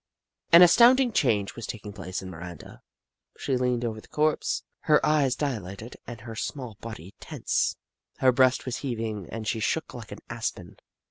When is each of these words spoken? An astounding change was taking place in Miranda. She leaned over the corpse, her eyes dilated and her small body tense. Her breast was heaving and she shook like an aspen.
An 0.51 0.63
astounding 0.63 1.11
change 1.11 1.55
was 1.55 1.67
taking 1.67 1.93
place 1.93 2.23
in 2.23 2.31
Miranda. 2.31 2.81
She 3.37 3.55
leaned 3.55 3.85
over 3.85 4.01
the 4.01 4.07
corpse, 4.07 4.63
her 4.79 4.99
eyes 5.05 5.35
dilated 5.35 5.95
and 6.07 6.21
her 6.21 6.35
small 6.35 6.75
body 6.81 7.13
tense. 7.19 7.75
Her 8.17 8.31
breast 8.31 8.65
was 8.65 8.77
heaving 8.77 9.29
and 9.29 9.47
she 9.47 9.59
shook 9.59 9.93
like 9.93 10.11
an 10.11 10.17
aspen. 10.27 10.77